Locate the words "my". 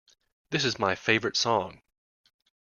0.79-0.95